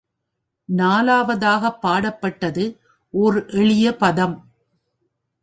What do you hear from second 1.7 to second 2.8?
பாடப்பட்டது